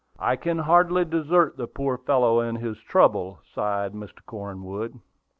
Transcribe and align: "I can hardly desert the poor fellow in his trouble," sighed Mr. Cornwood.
"I 0.17 0.35
can 0.35 0.57
hardly 0.57 1.05
desert 1.05 1.57
the 1.57 1.67
poor 1.67 1.95
fellow 1.99 2.39
in 2.39 2.55
his 2.55 2.79
trouble," 2.79 3.37
sighed 3.53 3.93
Mr. 3.93 4.25
Cornwood. 4.25 4.99